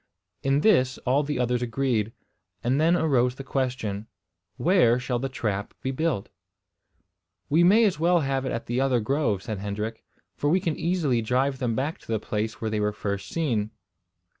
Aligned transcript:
In 0.41 0.61
this 0.61 0.97
all 1.05 1.21
the 1.21 1.37
others 1.37 1.61
agreed; 1.61 2.11
and 2.63 2.81
then 2.81 2.95
arose 2.95 3.35
the 3.35 3.43
question. 3.43 4.07
Where 4.57 4.99
shall 4.99 5.19
the 5.19 5.29
trap 5.29 5.75
be 5.83 5.91
built? 5.91 6.29
"We 7.51 7.63
may 7.63 7.85
as 7.85 7.99
well 7.99 8.21
have 8.21 8.43
it 8.43 8.51
at 8.51 8.65
the 8.65 8.81
other 8.81 8.99
grove," 8.99 9.43
said 9.43 9.59
Hendrik, 9.59 10.03
"for 10.35 10.49
we 10.49 10.59
can 10.59 10.75
easily 10.75 11.21
drive 11.21 11.59
them 11.59 11.75
back 11.75 11.99
to 11.99 12.07
the 12.11 12.19
place 12.19 12.59
where 12.59 12.71
they 12.71 12.79
were 12.79 12.91
first 12.93 13.29
seen." 13.29 13.69